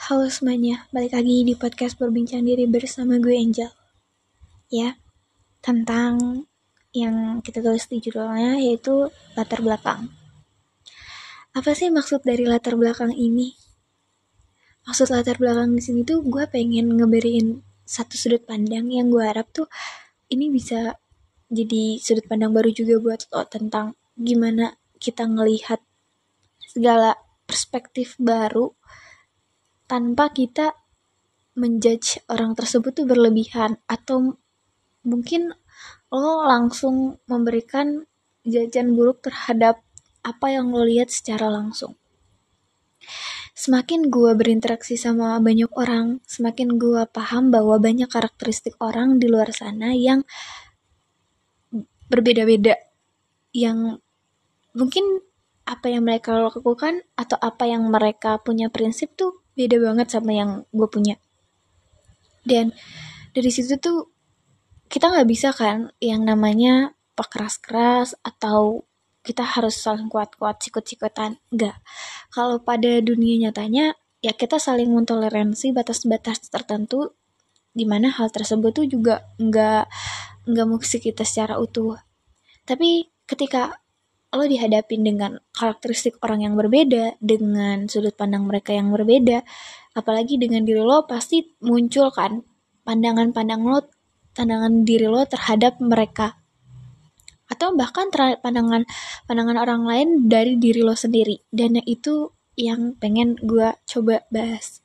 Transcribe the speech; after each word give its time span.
Halo 0.00 0.32
semuanya, 0.32 0.88
balik 0.96 1.12
lagi 1.12 1.44
di 1.44 1.52
podcast 1.52 2.00
Berbincang 2.00 2.40
Diri 2.40 2.64
bersama 2.64 3.20
gue 3.20 3.36
Angel. 3.36 3.68
Ya, 4.72 4.96
tentang 5.60 6.48
yang 6.96 7.44
kita 7.44 7.60
tulis 7.60 7.84
di 7.84 8.00
judulnya 8.00 8.64
yaitu 8.64 9.12
latar 9.36 9.60
belakang. 9.60 10.08
Apa 11.52 11.76
sih 11.76 11.92
maksud 11.92 12.24
dari 12.24 12.48
latar 12.48 12.80
belakang 12.80 13.12
ini? 13.12 13.52
Maksud 14.88 15.12
latar 15.12 15.36
belakang 15.36 15.76
di 15.76 15.84
sini 15.84 16.00
tuh 16.00 16.24
gue 16.24 16.48
pengen 16.48 16.96
ngeberiin 16.96 17.60
satu 17.84 18.16
sudut 18.16 18.40
pandang 18.48 18.88
yang 18.88 19.12
gue 19.12 19.20
harap 19.20 19.52
tuh 19.52 19.68
ini 20.32 20.48
bisa 20.48 20.96
jadi 21.52 22.00
sudut 22.00 22.24
pandang 22.24 22.56
baru 22.56 22.72
juga 22.72 22.96
buat 23.04 23.28
lo 23.36 23.44
tentang 23.52 24.00
gimana 24.16 24.80
kita 24.96 25.28
ngelihat 25.28 25.84
segala 26.56 27.20
perspektif 27.44 28.16
baru 28.16 28.72
tanpa 29.90 30.30
kita 30.30 30.78
menjudge 31.58 32.22
orang 32.30 32.54
tersebut 32.54 32.94
tuh 32.94 33.06
berlebihan 33.10 33.74
atau 33.90 34.38
mungkin 35.02 35.50
lo 36.14 36.46
langsung 36.46 37.18
memberikan 37.26 38.06
jajan 38.46 38.94
buruk 38.94 39.26
terhadap 39.26 39.82
apa 40.22 40.46
yang 40.54 40.70
lo 40.70 40.86
lihat 40.86 41.10
secara 41.10 41.50
langsung. 41.50 41.98
Semakin 43.58 44.14
gue 44.14 44.30
berinteraksi 44.38 44.94
sama 44.94 45.36
banyak 45.42 45.68
orang, 45.74 46.22
semakin 46.22 46.78
gue 46.78 47.02
paham 47.10 47.50
bahwa 47.50 47.82
banyak 47.82 48.06
karakteristik 48.06 48.78
orang 48.78 49.18
di 49.18 49.26
luar 49.26 49.50
sana 49.50 49.90
yang 49.90 50.22
berbeda-beda. 52.06 52.78
Yang 53.50 54.00
mungkin 54.72 55.04
apa 55.66 55.90
yang 55.90 56.06
mereka 56.06 56.38
lakukan 56.38 57.04
atau 57.18 57.36
apa 57.42 57.68
yang 57.68 57.90
mereka 57.90 58.40
punya 58.40 58.72
prinsip 58.72 59.12
tuh 59.18 59.39
beda 59.60 59.76
banget 59.76 60.08
sama 60.08 60.32
yang 60.32 60.64
gue 60.72 60.88
punya. 60.88 61.20
Dan 62.40 62.72
dari 63.36 63.50
situ 63.52 63.76
tuh 63.76 64.08
kita 64.88 65.12
nggak 65.12 65.28
bisa 65.28 65.52
kan 65.52 65.92
yang 66.00 66.24
namanya 66.24 66.96
keras-keras 67.20 68.16
atau 68.24 68.88
kita 69.20 69.44
harus 69.44 69.76
saling 69.76 70.08
kuat-kuat 70.08 70.56
sikut-sikutan. 70.64 71.36
Enggak 71.52 71.76
kalau 72.32 72.64
pada 72.64 73.04
dunia 73.04 73.36
nyatanya 73.36 73.92
ya 74.24 74.32
kita 74.32 74.56
saling 74.56 74.88
mentoleransi 74.88 75.76
batas-batas 75.76 76.48
tertentu 76.48 77.12
di 77.76 77.84
mana 77.84 78.08
hal 78.08 78.32
tersebut 78.32 78.72
tuh 78.72 78.86
juga 78.88 79.28
enggak 79.36 79.84
enggak 80.48 80.66
mesti 80.66 80.98
kita 81.04 81.28
secara 81.28 81.60
utuh. 81.60 82.00
Tapi 82.64 83.12
ketika 83.28 83.84
lo 84.30 84.46
dihadapin 84.46 85.02
dengan 85.02 85.42
karakteristik 85.50 86.22
orang 86.22 86.46
yang 86.46 86.54
berbeda 86.54 87.18
dengan 87.18 87.90
sudut 87.90 88.14
pandang 88.14 88.46
mereka 88.46 88.70
yang 88.70 88.94
berbeda. 88.94 89.42
Apalagi 89.98 90.38
dengan 90.38 90.62
diri 90.62 90.78
lo 90.78 91.02
pasti 91.10 91.42
muncul 91.66 92.14
kan 92.14 92.46
pandangan-pandang 92.86 93.62
lo 93.66 93.90
pandangan 94.38 94.86
diri 94.86 95.10
lo 95.10 95.26
terhadap 95.26 95.82
mereka. 95.82 96.38
Atau 97.50 97.74
bahkan 97.74 98.06
pandangan 98.14 98.86
pandangan 99.26 99.58
orang 99.58 99.82
lain 99.82 100.08
dari 100.30 100.54
diri 100.62 100.86
lo 100.86 100.94
sendiri. 100.94 101.42
Dan 101.50 101.82
itu 101.82 102.30
yang 102.54 102.94
pengen 103.02 103.34
gue 103.42 103.74
coba 103.90 104.22
bahas. 104.30 104.78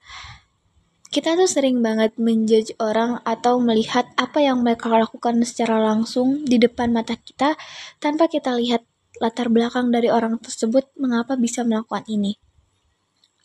Kita 1.13 1.37
tuh 1.37 1.47
sering 1.47 1.79
banget 1.79 2.17
menjudge 2.19 2.75
orang 2.81 3.23
atau 3.23 3.61
melihat 3.61 4.09
apa 4.19 4.41
yang 4.41 4.65
mereka 4.65 4.91
lakukan 4.91 5.39
secara 5.47 5.79
langsung 5.79 6.43
di 6.43 6.59
depan 6.59 6.91
mata 6.91 7.15
kita 7.15 7.55
tanpa 8.03 8.27
kita 8.27 8.51
lihat 8.57 8.83
latar 9.21 9.47
belakang 9.47 9.91
dari 9.93 10.11
orang 10.11 10.39
tersebut 10.39 10.91
mengapa 10.99 11.39
bisa 11.39 11.63
melakukan 11.63 12.03
ini. 12.07 12.35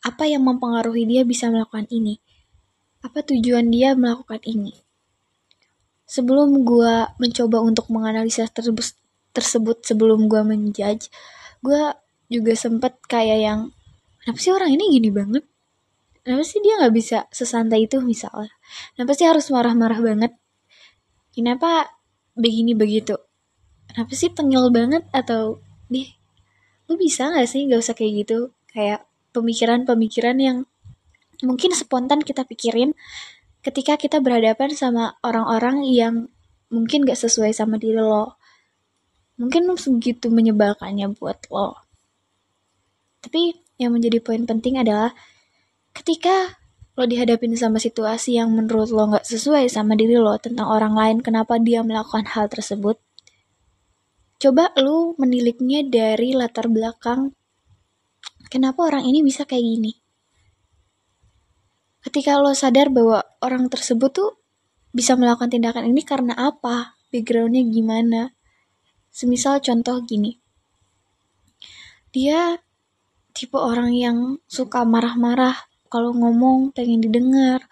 Apa 0.00 0.26
yang 0.26 0.42
mempengaruhi 0.46 1.04
dia 1.04 1.22
bisa 1.28 1.52
melakukan 1.52 1.86
ini? 1.92 2.18
Apa 3.04 3.20
tujuan 3.24 3.68
dia 3.68 3.92
melakukan 3.94 4.40
ini? 4.48 4.72
Sebelum 6.08 6.66
gue 6.66 6.94
mencoba 7.22 7.62
untuk 7.62 7.86
menganalisa 7.92 8.48
tersebut, 8.50 8.98
tersebut 9.30 9.86
sebelum 9.86 10.26
gue 10.26 10.42
menjudge 10.42 11.10
gue 11.60 11.82
juga 12.30 12.52
sempet 12.54 12.98
kayak 13.06 13.38
yang 13.38 13.60
kenapa 14.22 14.38
sih 14.40 14.52
orang 14.54 14.70
ini 14.74 14.84
gini 14.98 15.10
banget 15.12 15.44
kenapa 16.22 16.42
sih 16.46 16.58
dia 16.62 16.80
nggak 16.82 16.94
bisa 16.94 17.18
sesantai 17.30 17.86
itu 17.86 18.02
misalnya 18.02 18.50
kenapa 18.96 19.12
sih 19.14 19.26
harus 19.28 19.46
marah-marah 19.52 20.00
banget 20.02 20.32
kenapa 21.34 21.90
begini 22.34 22.74
begitu 22.74 23.18
kenapa 23.90 24.12
sih 24.14 24.30
tengil 24.30 24.70
banget? 24.70 25.02
Atau 25.10 25.58
deh 25.90 26.06
lu 26.86 26.94
bisa 26.94 27.30
gak 27.34 27.50
sih? 27.50 27.66
Gak 27.66 27.82
usah 27.82 27.94
kayak 27.98 28.26
gitu. 28.26 28.54
Kayak 28.70 29.06
pemikiran-pemikiran 29.34 30.38
yang 30.38 30.58
mungkin 31.42 31.74
spontan 31.74 32.22
kita 32.22 32.46
pikirin 32.46 32.94
ketika 33.60 33.98
kita 33.98 34.22
berhadapan 34.22 34.72
sama 34.72 35.18
orang-orang 35.26 35.82
yang 35.90 36.14
mungkin 36.70 37.02
gak 37.02 37.18
sesuai 37.18 37.50
sama 37.50 37.76
diri 37.76 37.98
lo. 37.98 38.38
Mungkin 39.40 39.66
segitu 39.74 40.30
menyebalkannya 40.30 41.10
buat 41.16 41.50
lo. 41.50 41.74
Tapi 43.20 43.56
yang 43.80 43.96
menjadi 43.96 44.20
poin 44.20 44.44
penting 44.44 44.76
adalah 44.76 45.12
ketika 45.96 46.60
lo 47.00 47.08
dihadapin 47.08 47.56
sama 47.56 47.80
situasi 47.80 48.36
yang 48.36 48.52
menurut 48.52 48.92
lo 48.92 49.08
nggak 49.08 49.24
sesuai 49.24 49.72
sama 49.72 49.96
diri 49.96 50.20
lo 50.20 50.36
tentang 50.36 50.68
orang 50.68 50.92
lain 50.92 51.16
kenapa 51.24 51.56
dia 51.56 51.80
melakukan 51.80 52.28
hal 52.28 52.52
tersebut, 52.52 53.00
coba 54.40 54.72
lo 54.80 55.12
meniliknya 55.20 55.84
dari 55.84 56.32
latar 56.32 56.72
belakang 56.72 57.36
kenapa 58.48 58.88
orang 58.88 59.04
ini 59.06 59.20
bisa 59.22 59.46
kayak 59.46 59.62
gini. 59.62 59.92
Ketika 62.00 62.40
lo 62.40 62.56
sadar 62.56 62.88
bahwa 62.88 63.20
orang 63.44 63.68
tersebut 63.68 64.10
tuh 64.10 64.30
bisa 64.90 65.14
melakukan 65.14 65.52
tindakan 65.52 65.86
ini 65.86 66.02
karena 66.02 66.32
apa, 66.34 66.96
backgroundnya 67.12 67.62
gimana, 67.68 68.32
Semisal 69.10 69.58
contoh 69.58 69.98
gini. 70.06 70.38
Dia 72.14 72.62
tipe 73.34 73.58
orang 73.58 73.90
yang 73.90 74.38
suka 74.46 74.86
marah-marah 74.86 75.66
kalau 75.90 76.14
ngomong 76.14 76.70
pengen 76.70 77.02
didengar 77.02 77.66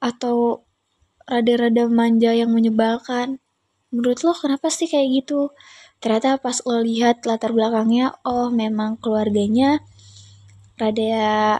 atau 0.00 0.64
rada-rada 1.28 1.84
manja 1.92 2.32
yang 2.32 2.56
menyebalkan. 2.56 3.36
Menurut 3.92 4.24
lo 4.24 4.32
kenapa 4.32 4.72
sih 4.72 4.88
kayak 4.88 5.24
gitu? 5.24 5.52
Ternyata 5.98 6.38
pas 6.38 6.62
lo 6.62 6.78
lihat 6.82 7.26
latar 7.26 7.50
belakangnya, 7.50 8.14
oh 8.22 8.50
memang 8.54 8.98
keluarganya 9.02 9.82
rada 10.78 11.58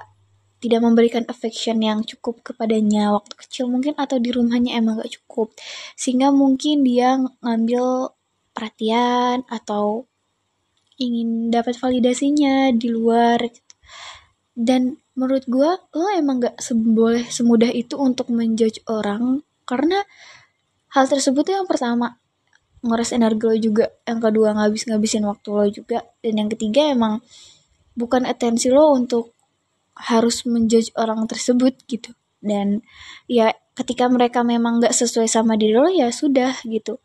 tidak 0.59 0.81
memberikan 0.83 1.23
affection 1.31 1.79
yang 1.79 2.03
cukup 2.03 2.43
kepadanya 2.43 3.15
waktu 3.15 3.35
kecil 3.39 3.71
mungkin 3.71 3.95
atau 3.95 4.19
di 4.19 4.35
rumahnya 4.35 4.75
emang 4.79 4.99
gak 4.99 5.15
cukup 5.23 5.55
sehingga 5.95 6.35
mungkin 6.35 6.83
dia 6.83 7.19
ngambil 7.43 8.11
perhatian 8.51 9.47
atau 9.47 10.11
ingin 10.99 11.55
dapat 11.55 11.79
validasinya 11.79 12.75
di 12.75 12.91
luar 12.91 13.39
gitu. 13.47 13.75
dan 14.59 14.99
menurut 15.15 15.47
gue 15.47 15.71
lo 15.95 16.07
emang 16.11 16.43
gak 16.43 16.59
seboleh 16.59 17.23
semudah 17.31 17.71
itu 17.71 17.95
untuk 17.95 18.27
menjudge 18.35 18.83
orang 18.91 19.47
karena 19.63 20.03
hal 20.91 21.07
tersebut 21.07 21.47
tuh 21.47 21.55
yang 21.55 21.71
pertama 21.71 22.19
nguras 22.83 23.11
energi 23.11 23.45
lo 23.45 23.57
juga. 23.59 23.87
Yang 24.07 24.21
kedua 24.31 24.49
ngabis 24.55 24.83
ngabisin 24.89 25.25
waktu 25.27 25.49
lo 25.51 25.67
juga. 25.71 25.99
Dan 26.23 26.35
yang 26.45 26.49
ketiga 26.51 26.91
emang 26.91 27.21
bukan 27.99 28.25
atensi 28.25 28.71
lo 28.71 28.95
untuk 28.95 29.35
harus 29.99 30.47
menjudge 30.47 30.95
orang 30.95 31.27
tersebut 31.27 31.75
gitu. 31.91 32.15
Dan 32.39 32.87
ya 33.27 33.51
ketika 33.75 34.07
mereka 34.07 34.47
memang 34.47 34.79
gak 34.79 34.95
sesuai 34.95 35.27
sama 35.27 35.59
diri 35.59 35.75
lo 35.75 35.91
ya 35.91 36.11
sudah 36.11 36.55
gitu. 36.67 37.03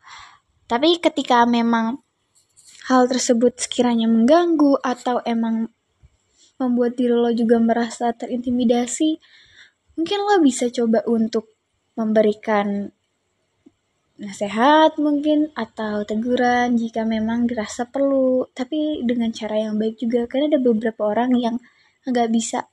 Tapi 0.70 1.02
ketika 1.02 1.46
memang 1.50 2.02
hal 2.90 3.10
tersebut 3.10 3.58
sekiranya 3.58 4.06
mengganggu 4.06 4.78
atau 4.82 5.22
emang 5.26 5.72
membuat 6.62 6.96
diri 6.96 7.14
lo 7.14 7.32
juga 7.34 7.58
merasa 7.58 8.14
terintimidasi, 8.14 9.18
mungkin 9.98 10.20
lo 10.22 10.38
bisa 10.42 10.70
coba 10.70 11.02
untuk 11.10 11.50
memberikan 11.98 12.90
nasihat 14.22 14.94
mungkin 15.02 15.50
atau 15.58 16.06
teguran 16.06 16.78
jika 16.78 17.02
memang 17.06 17.50
dirasa 17.50 17.90
perlu. 17.90 18.46
Tapi 18.54 19.02
dengan 19.06 19.34
cara 19.34 19.58
yang 19.58 19.76
baik 19.82 19.98
juga 19.98 20.30
karena 20.30 20.54
ada 20.54 20.60
beberapa 20.62 21.10
orang 21.10 21.34
yang 21.38 21.56
nggak 22.06 22.30
bisa 22.30 22.70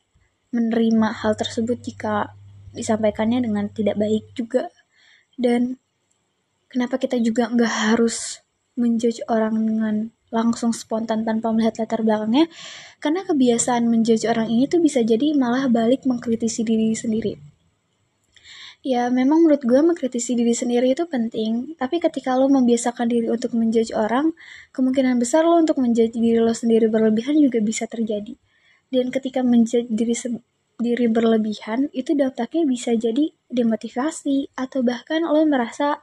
menerima 0.52 1.08
hal 1.22 1.32
tersebut 1.38 1.78
jika 1.80 2.34
disampaikannya 2.76 3.40
dengan 3.46 3.70
tidak 3.72 3.96
baik 3.96 4.36
juga. 4.36 4.68
Dan 5.40 5.80
kenapa 6.68 7.00
kita 7.00 7.16
juga 7.22 7.48
nggak 7.48 7.74
harus 7.92 8.44
menjudge 8.76 9.24
orang 9.32 9.56
dengan 9.56 9.96
langsung 10.30 10.70
spontan 10.70 11.26
tanpa 11.26 11.50
melihat 11.50 11.80
latar 11.80 12.04
belakangnya? 12.04 12.46
Karena 13.00 13.24
kebiasaan 13.24 13.88
menjudge 13.88 14.28
orang 14.28 14.52
ini 14.52 14.68
tuh 14.68 14.78
bisa 14.78 15.00
jadi 15.00 15.34
malah 15.34 15.66
balik 15.72 16.04
mengkritisi 16.04 16.62
diri 16.62 16.92
sendiri 16.94 17.59
ya 18.80 19.12
memang 19.12 19.44
menurut 19.44 19.60
gue 19.60 19.80
mengkritisi 19.84 20.32
diri 20.32 20.56
sendiri 20.56 20.96
itu 20.96 21.04
penting. 21.04 21.76
Tapi 21.76 22.00
ketika 22.00 22.36
lo 22.36 22.48
membiasakan 22.48 23.06
diri 23.08 23.28
untuk 23.28 23.52
menjudge 23.52 23.92
orang 23.92 24.32
kemungkinan 24.72 25.20
besar 25.20 25.44
lo 25.44 25.60
untuk 25.60 25.76
menjudge 25.80 26.16
diri 26.16 26.40
lo 26.40 26.56
sendiri 26.56 26.88
berlebihan 26.88 27.36
juga 27.36 27.60
bisa 27.60 27.84
terjadi. 27.84 28.34
Dan 28.88 29.12
ketika 29.12 29.44
menjudge 29.44 29.92
diri 29.92 30.16
diri 30.80 31.06
berlebihan 31.12 31.92
itu 31.92 32.16
dampaknya 32.16 32.64
bisa 32.64 32.96
jadi 32.96 33.28
demotivasi 33.52 34.56
atau 34.56 34.80
bahkan 34.80 35.28
lo 35.28 35.44
merasa 35.44 36.00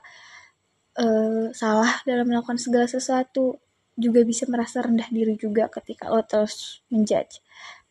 uh, 1.01 1.49
salah 1.49 2.05
dalam 2.05 2.29
melakukan 2.29 2.61
segala 2.61 2.85
sesuatu. 2.85 3.57
Juga 3.97 4.21
bisa 4.21 4.45
merasa 4.45 4.85
rendah 4.85 5.09
diri 5.09 5.33
juga 5.41 5.65
ketika 5.73 6.13
lo 6.13 6.21
terus 6.21 6.85
menjudge. 6.93 7.41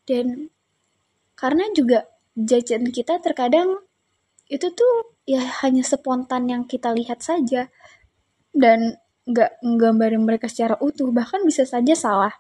Dan 0.06 0.54
karena 1.34 1.66
juga 1.74 2.06
jajan 2.38 2.86
kita 2.94 3.18
terkadang 3.18 3.82
itu 4.46 4.70
tuh 4.72 5.18
ya 5.26 5.42
hanya 5.66 5.82
spontan 5.82 6.46
yang 6.46 6.62
kita 6.64 6.94
lihat 6.94 7.22
saja. 7.22 7.70
Dan 8.54 8.96
nggak 9.26 9.58
nggambarin 9.60 10.22
mereka 10.22 10.46
secara 10.46 10.78
utuh 10.78 11.10
bahkan 11.10 11.42
bisa 11.42 11.66
saja 11.66 11.92
salah. 11.98 12.34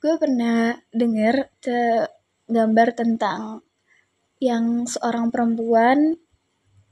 Gue 0.00 0.16
pernah 0.16 0.78
denger 0.94 1.50
te 1.60 2.08
gambar 2.50 2.88
tentang 2.96 3.62
yang 4.40 4.88
seorang 4.88 5.28
perempuan 5.28 6.16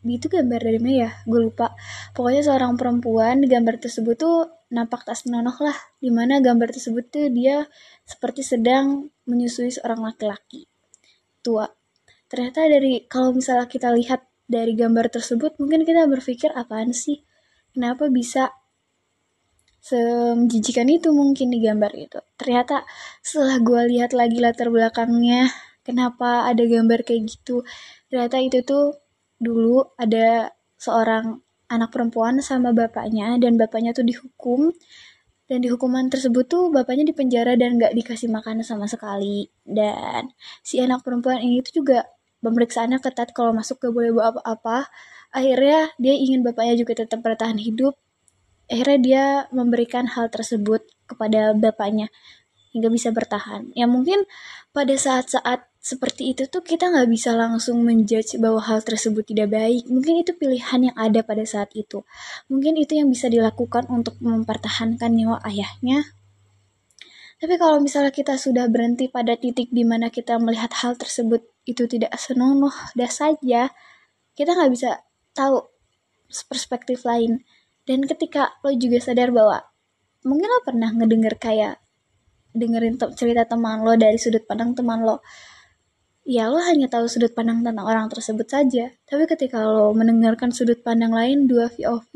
itu 0.07 0.31
gambar 0.31 0.61
dari 0.63 0.79
mana 0.79 0.97
ya 1.09 1.11
gue 1.27 1.41
lupa. 1.41 1.75
Pokoknya 2.15 2.43
seorang 2.45 2.79
perempuan 2.79 3.45
gambar 3.45 3.77
tersebut 3.83 4.17
tuh 4.17 4.39
nampak 4.73 5.05
tak 5.05 5.17
senonoh 5.19 5.55
lah. 5.61 5.77
Di 5.99 6.09
mana 6.13 6.41
gambar 6.41 6.71
tersebut 6.73 7.05
tuh 7.09 7.27
dia 7.33 7.67
seperti 8.05 8.45
sedang 8.45 9.11
menyusui 9.29 9.69
seorang 9.75 10.05
laki-laki. 10.05 10.69
Tua 11.45 11.67
ternyata 12.29 12.69
dari 12.69 13.05
kalau 13.09 13.35
misalnya 13.37 13.67
kita 13.69 13.93
lihat 13.93 14.25
dari 14.49 14.73
gambar 14.77 15.13
tersebut 15.13 15.61
mungkin 15.61 15.85
kita 15.85 16.09
berpikir 16.09 16.53
apaan 16.55 16.93
sih? 16.97 17.25
Kenapa 17.75 18.09
bisa 18.09 18.53
semenjijikan 19.83 20.89
itu 20.89 21.13
mungkin 21.13 21.53
di 21.53 21.59
gambar? 21.65 21.93
Itu 21.97 22.21
ternyata 22.41 22.85
setelah 23.21 23.61
gue 23.61 23.83
lihat 23.97 24.17
lagi 24.17 24.39
latar 24.41 24.73
belakangnya 24.73 25.49
kenapa 25.87 26.45
ada 26.49 26.65
gambar 26.69 27.01
kayak 27.07 27.33
gitu 27.33 27.65
ternyata 28.13 28.37
itu 28.45 28.61
tuh 28.61 29.01
dulu 29.41 29.89
ada 29.97 30.53
seorang 30.77 31.41
anak 31.69 31.93
perempuan 31.93 32.41
sama 32.41 32.73
bapaknya 32.73 33.37
dan 33.37 33.61
bapaknya 33.61 33.93
tuh 33.93 34.05
dihukum. 34.05 34.73
Dan 35.49 35.65
di 35.65 35.73
hukuman 35.73 36.13
tersebut 36.13 36.45
tuh 36.45 36.69
bapaknya 36.69 37.09
dipenjara 37.09 37.57
dan 37.57 37.81
gak 37.81 37.97
dikasih 37.97 38.29
makan 38.29 38.61
sama 38.61 38.85
sekali. 38.85 39.49
Dan 39.65 40.29
si 40.61 40.77
anak 40.77 41.01
perempuan 41.01 41.41
ini 41.41 41.65
tuh 41.65 41.81
juga 41.81 42.05
pemeriksaannya 42.45 42.99
ketat 43.03 43.35
kalau 43.35 43.55
masuk 43.55 43.83
ke 43.83 43.89
boleh 43.91 44.15
bawa 44.15 44.37
apa-apa. 44.37 44.91
Akhirnya 45.35 45.93
dia 46.01 46.15
ingin 46.17 46.41
bapaknya 46.47 46.75
juga 46.79 47.05
tetap 47.05 47.21
bertahan 47.21 47.59
hidup. 47.61 47.99
Akhirnya 48.69 48.99
dia 49.01 49.25
memberikan 49.53 50.05
hal 50.09 50.29
tersebut 50.29 50.85
kepada 51.09 51.57
bapaknya 51.57 52.13
hingga 52.77 52.93
bisa 52.93 53.09
bertahan. 53.11 53.73
Ya 53.73 53.89
mungkin 53.89 54.29
pada 54.77 54.93
saat-saat 54.95 55.69
seperti 55.79 56.37
itu 56.37 56.45
tuh 56.53 56.61
kita 56.61 56.93
nggak 56.93 57.09
bisa 57.09 57.33
langsung 57.33 57.81
menjudge 57.81 58.37
bahwa 58.37 58.61
hal 58.61 58.85
tersebut 58.85 59.25
tidak 59.25 59.57
baik. 59.57 59.89
Mungkin 59.89 60.21
itu 60.21 60.37
pilihan 60.37 60.93
yang 60.93 60.97
ada 60.99 61.25
pada 61.25 61.43
saat 61.49 61.73
itu. 61.73 62.05
Mungkin 62.53 62.77
itu 62.77 62.99
yang 62.99 63.09
bisa 63.09 63.33
dilakukan 63.33 63.89
untuk 63.89 64.21
mempertahankan 64.21 65.11
nyawa 65.17 65.41
ayahnya. 65.49 66.05
Tapi 67.39 67.55
kalau 67.55 67.79
misalnya 67.79 68.11
kita 68.11 68.35
sudah 68.35 68.67
berhenti 68.67 69.07
pada 69.07 69.39
titik 69.39 69.71
di 69.71 69.87
mana 69.87 70.11
kita 70.11 70.43
melihat 70.43 70.75
hal 70.83 70.99
tersebut 70.99 71.47
itu 71.69 71.85
tidak 71.85 72.17
senonoh 72.17 72.73
dah 72.97 73.13
saja, 73.13 73.69
kita 74.33 74.51
nggak 74.57 74.73
bisa 74.73 75.05
tahu 75.37 75.69
perspektif 76.49 77.05
lain. 77.05 77.45
Dan 77.85 78.09
ketika 78.09 78.57
lo 78.65 78.73
juga 78.73 79.05
sadar 79.05 79.29
bahwa 79.29 79.61
mungkin 80.25 80.49
lo 80.49 80.61
pernah 80.65 80.89
ngedenger 80.93 81.37
kayak 81.37 81.77
dengerin 82.57 82.97
cerita 83.13 83.45
teman 83.45 83.85
lo 83.85 83.93
dari 84.01 84.17
sudut 84.17 84.49
pandang 84.49 84.73
teman 84.73 85.05
lo, 85.05 85.21
ya 86.25 86.49
lo 86.49 86.57
hanya 86.65 86.89
tahu 86.89 87.05
sudut 87.05 87.37
pandang 87.37 87.61
tentang 87.61 87.85
orang 87.85 88.09
tersebut 88.09 88.49
saja. 88.49 88.89
Tapi 89.05 89.29
ketika 89.29 89.61
lo 89.69 89.93
mendengarkan 89.93 90.49
sudut 90.53 90.81
pandang 90.81 91.13
lain 91.13 91.45
dua 91.45 91.69
VOV, 91.69 92.13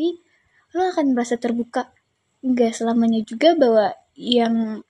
lo 0.72 0.82
akan 0.88 1.12
merasa 1.12 1.36
terbuka. 1.36 1.92
Enggak 2.40 2.72
selamanya 2.72 3.20
juga 3.22 3.52
bahwa 3.54 3.92
yang 4.16 4.80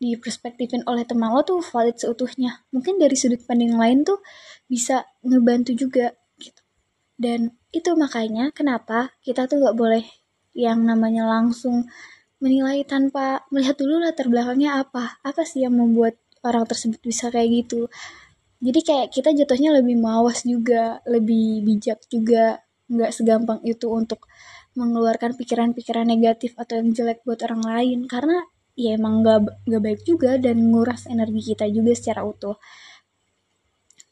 diperspektifin 0.00 0.88
oleh 0.88 1.04
teman 1.04 1.30
lo 1.30 1.44
tuh 1.44 1.60
valid 1.60 2.00
seutuhnya. 2.00 2.64
Mungkin 2.72 2.96
dari 2.96 3.14
sudut 3.14 3.44
pandang 3.44 3.76
lain 3.76 4.02
tuh 4.02 4.24
bisa 4.64 5.04
ngebantu 5.20 5.76
juga 5.76 6.16
gitu. 6.40 6.60
Dan 7.20 7.52
itu 7.70 7.92
makanya 7.94 8.48
kenapa 8.50 9.12
kita 9.20 9.44
tuh 9.44 9.60
gak 9.60 9.76
boleh 9.76 10.02
yang 10.56 10.82
namanya 10.82 11.28
langsung 11.28 11.86
menilai 12.40 12.82
tanpa 12.88 13.44
melihat 13.52 13.76
dulu 13.76 14.00
latar 14.00 14.32
belakangnya 14.32 14.80
apa. 14.80 15.20
Apa 15.20 15.44
sih 15.44 15.68
yang 15.68 15.76
membuat 15.76 16.16
orang 16.40 16.64
tersebut 16.64 16.98
bisa 17.04 17.28
kayak 17.28 17.68
gitu? 17.68 17.92
Jadi 18.64 18.80
kayak 18.80 19.08
kita 19.12 19.36
jatuhnya 19.36 19.76
lebih 19.76 20.00
mawas 20.00 20.48
juga 20.48 21.04
lebih 21.04 21.60
bijak 21.60 22.00
juga. 22.08 22.64
Nggak 22.88 23.12
segampang 23.12 23.60
itu 23.68 23.86
untuk 23.92 24.24
mengeluarkan 24.72 25.36
pikiran-pikiran 25.36 26.08
negatif 26.08 26.56
atau 26.56 26.80
yang 26.80 26.96
jelek 26.96 27.20
buat 27.28 27.44
orang 27.44 27.60
lain. 27.60 27.98
Karena 28.08 28.40
ya 28.78 28.96
emang 28.96 29.22
gak, 29.22 29.50
gak 29.66 29.82
baik 29.82 30.00
juga 30.06 30.36
dan 30.38 30.70
nguras 30.70 31.06
energi 31.10 31.54
kita 31.54 31.66
juga 31.70 31.92
secara 31.94 32.26
utuh. 32.26 32.56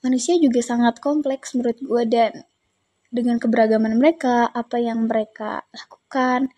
Manusia 0.05 0.39
juga 0.39 0.63
sangat 0.63 1.03
kompleks 1.03 1.59
menurut 1.59 1.79
gue 1.83 2.03
dan 2.07 2.33
dengan 3.09 3.41
keberagaman 3.41 3.97
mereka, 3.97 4.47
apa 4.53 4.77
yang 4.79 5.09
mereka 5.09 5.65
lakukan, 5.73 6.53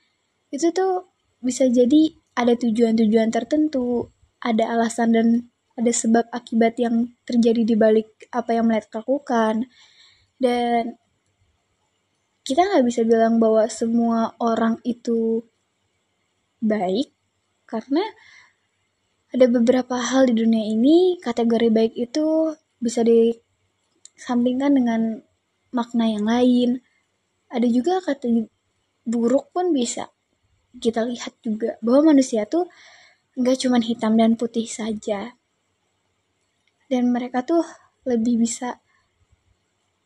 itu 0.51 0.75
tuh 0.75 1.09
bisa 1.39 1.65
jadi 1.71 2.11
ada 2.35 2.59
tujuan-tujuan 2.59 3.31
tertentu, 3.31 4.11
ada 4.43 4.75
alasan 4.75 5.15
dan 5.15 5.27
ada 5.79 5.93
sebab 5.95 6.27
akibat 6.35 6.77
yang 6.77 7.15
terjadi 7.25 7.63
di 7.65 7.75
balik 7.79 8.29
apa 8.35 8.59
yang 8.59 8.67
mereka 8.69 9.01
lakukan. 9.01 9.71
Dan 10.37 10.99
kita 12.43 12.67
nggak 12.67 12.85
bisa 12.85 13.07
bilang 13.07 13.39
bahwa 13.39 13.65
semua 13.71 14.35
orang 14.43 14.77
itu 14.83 15.45
baik 16.61 17.15
karena 17.71 18.03
ada 19.31 19.47
beberapa 19.47 19.95
hal 19.95 20.27
di 20.27 20.43
dunia 20.43 20.67
ini 20.67 21.23
kategori 21.23 21.71
baik 21.71 21.95
itu 21.95 22.51
bisa 22.83 23.07
disampingkan 23.07 24.75
dengan 24.75 25.23
makna 25.71 26.11
yang 26.11 26.27
lain. 26.27 26.83
Ada 27.47 27.71
juga 27.71 28.03
kata 28.03 28.27
buruk 29.07 29.55
pun 29.55 29.71
bisa 29.71 30.11
kita 30.79 31.03
lihat 31.03 31.35
juga 31.43 31.75
bahwa 31.83 32.15
manusia 32.15 32.47
tuh 32.47 32.71
nggak 33.35 33.59
cuma 33.67 33.83
hitam 33.83 34.15
dan 34.15 34.39
putih 34.39 34.67
saja. 34.67 35.35
Dan 36.91 37.15
mereka 37.15 37.47
tuh 37.47 37.63
lebih 38.07 38.39
bisa 38.43 38.79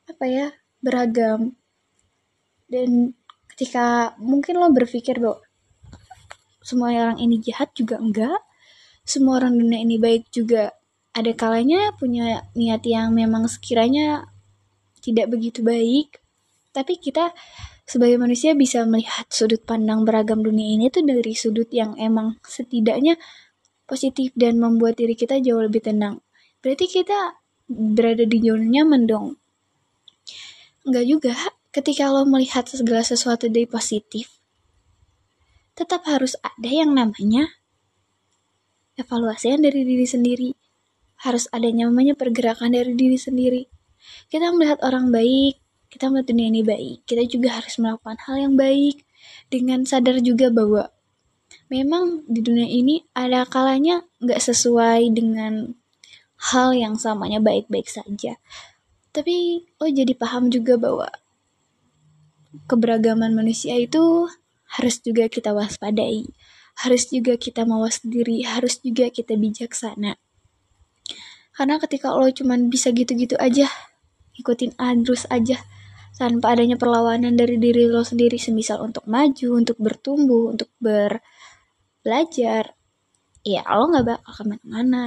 apa 0.04 0.24
ya 0.28 0.52
beragam. 0.84 1.56
Dan 2.68 3.16
ketika 3.52 4.16
mungkin 4.20 4.60
lo 4.60 4.68
berpikir 4.72 5.20
bahwa 5.20 5.43
semua 6.64 6.97
orang 6.97 7.21
ini 7.21 7.37
jahat 7.44 7.76
juga 7.76 8.00
enggak. 8.00 8.40
Semua 9.04 9.37
orang 9.37 9.61
dunia 9.61 9.85
ini 9.85 10.00
baik 10.00 10.33
juga. 10.33 10.73
Ada 11.12 11.37
kalanya 11.37 11.92
punya 11.94 12.49
niat 12.56 12.83
yang 12.88 13.12
memang 13.12 13.44
sekiranya 13.47 14.33
tidak 15.04 15.28
begitu 15.28 15.61
baik. 15.61 16.25
Tapi 16.73 16.97
kita 16.97 17.37
sebagai 17.85 18.16
manusia 18.16 18.56
bisa 18.56 18.83
melihat 18.88 19.28
sudut 19.28 19.61
pandang 19.61 20.09
beragam 20.09 20.40
dunia 20.40 20.80
ini 20.80 20.88
tuh 20.88 21.04
dari 21.04 21.37
sudut 21.37 21.68
yang 21.68 21.94
emang 22.00 22.40
setidaknya 22.40 23.21
positif 23.85 24.33
dan 24.33 24.56
membuat 24.56 24.97
diri 24.97 25.12
kita 25.12 25.37
jauh 25.44 25.61
lebih 25.61 25.85
tenang. 25.85 26.25
Berarti 26.64 26.88
kita 26.88 27.44
berada 27.68 28.25
di 28.25 28.40
zona 28.40 28.64
nyaman 28.64 29.04
dong. 29.04 29.37
Enggak 30.88 31.04
juga 31.04 31.35
ketika 31.76 32.09
lo 32.09 32.25
melihat 32.25 32.64
segala 32.64 33.04
sesuatu 33.04 33.52
dari 33.52 33.68
positif 33.68 34.43
tetap 35.74 36.06
harus 36.06 36.38
ada 36.40 36.70
yang 36.70 36.94
namanya 36.94 37.50
evaluasi 38.94 39.58
dari 39.58 39.82
diri 39.82 40.06
sendiri. 40.06 40.50
Harus 41.22 41.50
ada 41.50 41.66
yang 41.66 41.90
namanya 41.90 42.14
pergerakan 42.14 42.74
dari 42.74 42.94
diri 42.94 43.18
sendiri. 43.18 43.66
Kita 44.30 44.54
melihat 44.54 44.82
orang 44.86 45.10
baik, 45.10 45.58
kita 45.90 46.10
melihat 46.10 46.34
dunia 46.34 46.46
ini 46.50 46.62
baik. 46.62 47.06
Kita 47.06 47.22
juga 47.26 47.58
harus 47.58 47.74
melakukan 47.78 48.18
hal 48.26 48.36
yang 48.50 48.54
baik 48.54 49.02
dengan 49.50 49.82
sadar 49.88 50.20
juga 50.20 50.50
bahwa 50.52 50.90
memang 51.72 52.26
di 52.28 52.40
dunia 52.44 52.68
ini 52.68 53.02
ada 53.16 53.46
kalanya 53.48 54.04
nggak 54.20 54.40
sesuai 54.42 55.10
dengan 55.14 55.74
hal 56.52 56.76
yang 56.76 56.94
samanya 57.00 57.40
baik-baik 57.40 57.88
saja. 57.88 58.36
Tapi 59.14 59.64
lo 59.78 59.86
jadi 59.86 60.12
paham 60.12 60.50
juga 60.50 60.74
bahwa 60.76 61.08
keberagaman 62.66 63.32
manusia 63.32 63.78
itu 63.78 64.28
harus 64.66 65.00
juga 65.04 65.28
kita 65.28 65.52
waspadai, 65.52 66.25
harus 66.80 67.06
juga 67.12 67.38
kita 67.38 67.62
mawas 67.68 68.02
diri, 68.02 68.42
harus 68.42 68.80
juga 68.83 69.12
kita 69.12 69.38
bijaksana. 69.38 70.18
Karena 71.54 71.78
ketika 71.78 72.11
lo 72.11 72.26
cuman 72.26 72.66
bisa 72.66 72.90
gitu-gitu 72.90 73.38
aja, 73.38 73.71
ikutin 74.35 74.75
adrus 74.75 75.23
aja, 75.30 75.62
tanpa 76.18 76.54
adanya 76.54 76.75
perlawanan 76.75 77.38
dari 77.38 77.59
diri 77.62 77.87
lo 77.87 78.02
sendiri, 78.02 78.38
semisal 78.38 78.83
untuk 78.83 79.06
maju, 79.06 79.49
untuk 79.54 79.78
bertumbuh, 79.78 80.54
untuk 80.54 80.71
belajar, 82.02 82.75
ya 83.47 83.62
lo 83.71 83.87
gak 83.92 84.06
bakal 84.06 84.33
ke 84.35 84.42
mana-mana. 84.47 85.04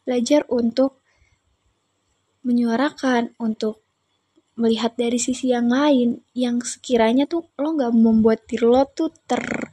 belajar 0.00 0.42
untuk 0.50 0.98
menyuarakan 2.42 3.36
untuk 3.38 3.84
melihat 4.58 4.94
dari 4.98 5.16
sisi 5.16 5.54
yang 5.54 5.70
lain 5.70 6.20
yang 6.36 6.60
sekiranya 6.60 7.24
tuh 7.24 7.48
lo 7.56 7.74
nggak 7.74 7.94
membuat 7.94 8.44
diri 8.50 8.66
lo 8.66 8.84
tuh 8.90 9.14
ter 9.26 9.70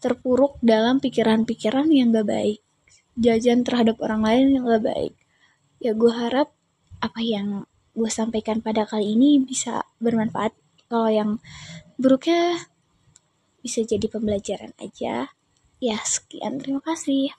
terpuruk 0.00 0.60
dalam 0.62 1.02
pikiran-pikiran 1.02 1.88
yang 1.90 2.14
gak 2.14 2.28
baik. 2.28 2.60
Jajan 3.16 3.64
terhadap 3.64 3.98
orang 4.04 4.22
lain 4.22 4.44
yang 4.54 4.64
gak 4.68 4.84
baik. 4.86 5.12
Ya 5.82 5.96
gue 5.96 6.12
harap 6.12 6.52
apa 7.02 7.20
yang 7.20 7.64
gue 7.96 8.10
sampaikan 8.12 8.60
pada 8.60 8.84
kali 8.84 9.16
ini 9.16 9.42
bisa 9.42 9.82
bermanfaat. 9.98 10.54
Kalau 10.86 11.10
yang 11.10 11.30
buruknya 11.98 12.70
bisa 13.64 13.82
jadi 13.82 14.06
pembelajaran 14.06 14.76
aja. 14.78 15.32
Ya 15.82 15.98
sekian. 16.04 16.62
Terima 16.62 16.84
kasih 16.84 17.34